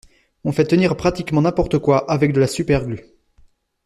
On 0.45 0.51
fait 0.51 0.65
tenir 0.65 0.97
pratiquement 0.97 1.43
n’importe 1.43 1.77
quoi 1.77 2.09
avec 2.11 2.33
de 2.33 2.39
la 2.39 2.47
super 2.47 2.87
glu. 2.87 3.05